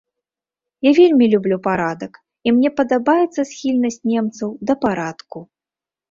[0.85, 2.13] Я вельмі люблю парадак
[2.49, 5.37] і мне падабаецца схільнасць немцаў да парадку.